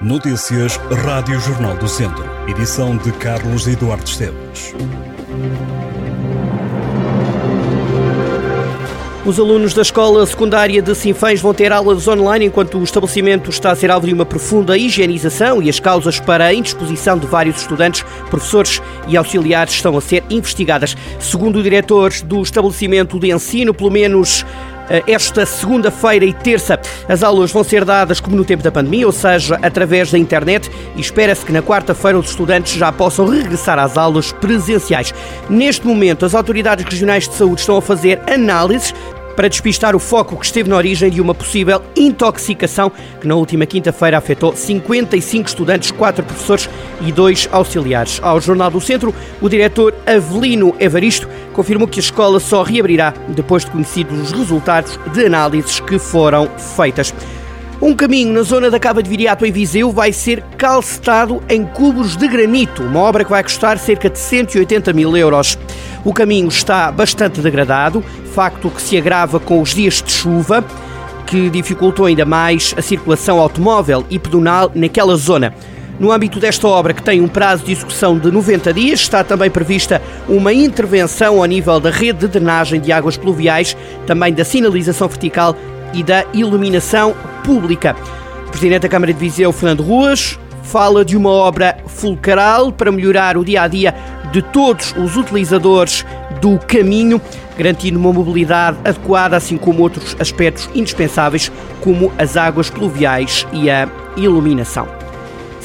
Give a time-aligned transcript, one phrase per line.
[0.00, 2.24] Notícias Rádio Jornal do Centro.
[2.46, 4.72] Edição de Carlos Eduardo Esteves.
[9.26, 13.72] Os alunos da escola secundária de Sinfãs vão ter aulas online enquanto o estabelecimento está
[13.72, 17.60] a ser alvo de uma profunda higienização e as causas para a indisposição de vários
[17.60, 20.96] estudantes, professores e auxiliares estão a ser investigadas.
[21.18, 24.46] Segundo o diretor do estabelecimento de ensino, pelo menos
[25.06, 26.78] esta segunda-feira e terça.
[27.08, 30.70] As aulas vão ser dadas como no tempo da pandemia, ou seja, através da internet,
[30.96, 35.12] e espera-se que na quarta-feira os estudantes já possam regressar às aulas presenciais.
[35.48, 38.94] Neste momento, as autoridades regionais de saúde estão a fazer análises
[39.38, 43.66] para despistar o foco que esteve na origem de uma possível intoxicação que na última
[43.66, 46.68] quinta-feira afetou 55 estudantes, 4 professores
[47.00, 48.18] e 2 auxiliares.
[48.20, 53.64] Ao Jornal do Centro, o diretor Avelino Evaristo confirmou que a escola só reabrirá depois
[53.64, 57.14] de conhecidos os resultados de análises que foram feitas.
[57.80, 62.16] Um caminho na zona da Cava de Viriato em Viseu vai ser calcetado em cubos
[62.16, 65.56] de granito, uma obra que vai custar cerca de 180 mil euros.
[66.04, 68.02] O caminho está bastante degradado,
[68.34, 70.64] facto que se agrava com os dias de chuva,
[71.24, 75.54] que dificultou ainda mais a circulação automóvel e pedonal naquela zona.
[76.00, 79.50] No âmbito desta obra, que tem um prazo de execução de 90 dias, está também
[79.50, 85.06] prevista uma intervenção ao nível da rede de drenagem de águas pluviais, também da sinalização
[85.06, 85.56] vertical
[85.92, 87.96] e da iluminação pública.
[88.46, 93.36] O Presidente da Câmara de Viseu, Fernando Ruas, fala de uma obra fulcral para melhorar
[93.36, 93.94] o dia a dia
[94.32, 96.04] de todos os utilizadores
[96.40, 97.20] do caminho,
[97.56, 101.50] garantindo uma mobilidade adequada, assim como outros aspectos indispensáveis,
[101.80, 105.07] como as águas pluviais e a iluminação.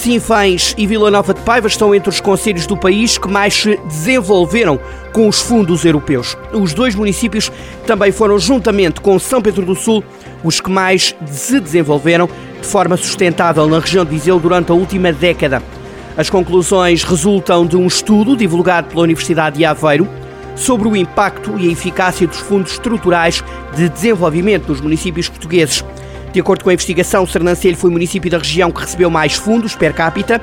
[0.00, 3.76] Sinfãs e Vila Nova de Paiva estão entre os conselhos do país que mais se
[3.86, 4.80] desenvolveram
[5.12, 6.38] com os fundos europeus.
[6.54, 7.52] Os dois municípios
[7.86, 10.02] também foram, juntamente com São Pedro do Sul,
[10.42, 12.30] os que mais se desenvolveram
[12.62, 15.62] de forma sustentável na região de Viseu durante a última década.
[16.16, 20.08] As conclusões resultam de um estudo divulgado pela Universidade de Aveiro
[20.56, 23.44] sobre o impacto e a eficácia dos fundos estruturais
[23.76, 25.84] de desenvolvimento dos municípios portugueses.
[26.32, 29.74] De acordo com a investigação, Sernancelho foi o município da região que recebeu mais fundos
[29.74, 30.40] per capita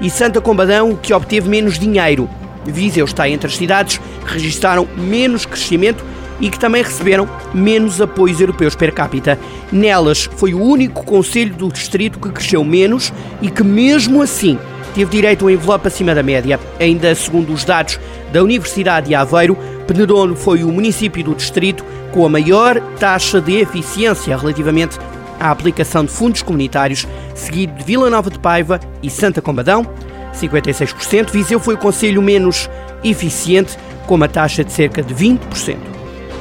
[0.00, 2.30] e Santa Combadão que obteve menos dinheiro.
[2.64, 6.04] Viseu está entre as cidades que registraram menos crescimento
[6.40, 9.38] e que também receberam menos apoios europeus per capita.
[9.72, 13.12] Nelas foi o único conselho do distrito que cresceu menos
[13.42, 14.58] e que mesmo assim
[14.94, 16.60] teve direito a um envelope acima da média.
[16.78, 17.98] Ainda segundo os dados
[18.32, 23.56] da Universidade de Aveiro, Penedono foi o município do distrito com a maior taxa de
[23.56, 24.96] eficiência relativamente
[25.38, 29.86] à aplicação de fundos comunitários, seguido de Vila Nova de Paiva e Santa Combadão,
[30.34, 31.30] 56%.
[31.30, 32.68] Viseu foi o conselho menos
[33.02, 35.94] eficiente, com uma taxa de cerca de 20%.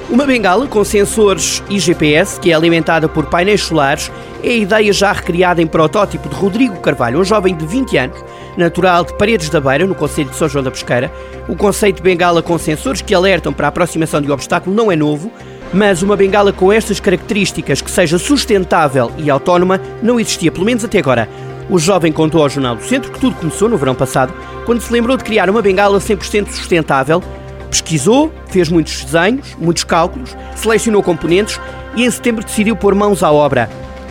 [0.09, 4.11] Uma bengala com sensores e GPS, que é alimentada por painéis solares,
[4.43, 8.23] é a ideia já recriada em protótipo de Rodrigo Carvalho, um jovem de 20 anos,
[8.57, 11.11] natural de Paredes da Beira, no Conselho de São João da Pesqueira.
[11.47, 14.91] O conceito de bengala com sensores que alertam para a aproximação de um obstáculo não
[14.91, 15.31] é novo,
[15.73, 20.85] mas uma bengala com estas características que seja sustentável e autónoma não existia, pelo menos
[20.85, 21.27] até agora.
[21.69, 24.33] O jovem contou ao Jornal do Centro que tudo começou no verão passado,
[24.65, 27.23] quando se lembrou de criar uma bengala 100% sustentável.
[27.69, 31.59] Pesquisou, fez muitos desenhos, muitos cálculos, selecionou componentes
[31.95, 33.67] e em setembro decidiu pôr mãos à obra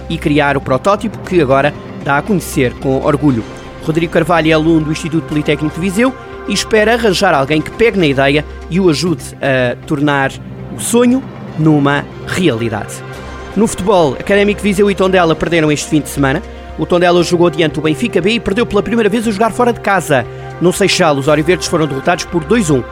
[0.09, 1.73] e criar o protótipo que agora
[2.05, 3.45] dá a conhecer com orgulho.
[3.85, 6.13] Rodrigo Carvalho é aluno do Instituto Politécnico de Viseu
[6.49, 10.33] e espera arranjar alguém que pegue na ideia e o ajude a tornar
[10.75, 11.23] o sonho
[11.59, 13.03] numa realidade.
[13.57, 16.43] No futebol, Académico Viseu e Tondela perderam este fim de semana.
[16.79, 19.73] O Tondela jogou diante do Benfica B e perdeu pela primeira vez a jogar fora
[19.73, 20.25] de casa.
[20.61, 22.83] No Seixal, os Oriverdes foram derrotados por 2-1.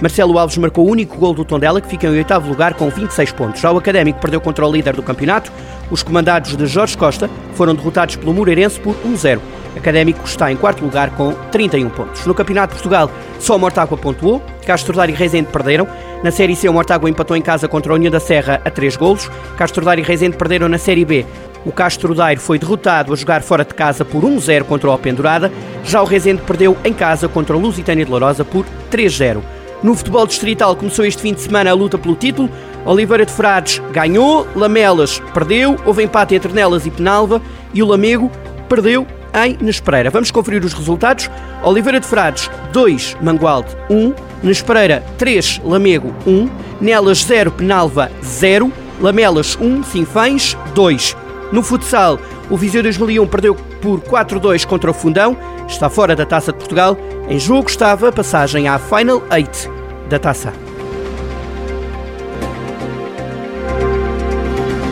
[0.00, 3.32] Marcelo Alves marcou o único gol do Tondela, que fica em oitavo lugar com 26
[3.32, 3.60] pontos.
[3.60, 5.50] Já o Académico perdeu contra o líder do campeonato.
[5.90, 9.40] Os comandados de Jorge Costa foram derrotados pelo Moreirense por 1-0.
[9.76, 12.24] Académico está em quarto lugar com 31 pontos.
[12.26, 13.10] No Campeonato de Portugal,
[13.40, 15.86] só o Mortágua pontuou, Castro Daire e Rezende perderam.
[16.22, 18.96] Na Série C, o Mortágua empatou em casa contra a União da Serra a 3
[18.96, 19.30] golos.
[19.56, 21.26] Castro Daire e Rezende perderam na Série B.
[21.64, 25.50] O Castro Daire foi derrotado a jogar fora de casa por 1-0 contra o Alpendurada.
[25.84, 29.57] Já o Rezende perdeu em casa contra o Lusitânia de Lourosa por 3-0.
[29.82, 32.50] No futebol distrital começou este fim de semana a luta pelo título.
[32.84, 37.40] Oliveira de Frades ganhou, Lamelas perdeu, houve empate entre Nelas e Penalva
[37.72, 38.30] e o Lamego
[38.68, 39.06] perdeu
[39.44, 40.10] em Nespereira.
[40.10, 41.30] Vamos conferir os resultados.
[41.62, 46.48] Oliveira de Frades 2, Mangualde 1, Nespereira 3, Lamego 1,
[46.80, 51.16] Nelas 0, Penalva 0, Lamelas 1, Sinfães 2.
[51.52, 52.18] No futsal,
[52.50, 55.36] o Viseu 2001 perdeu por 4-2 contra o Fundão,
[55.68, 56.96] está fora da Taça de Portugal.
[57.28, 59.70] Em jogo estava a passagem à Final 8
[60.08, 60.52] da Taça.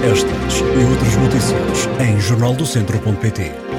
[0.05, 3.76] Estas e outras notícias em jornaldocentro.pt